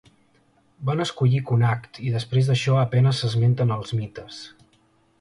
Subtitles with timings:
[0.89, 4.43] Van escollir Connacht i després d'això a penes s'esmenten als mites.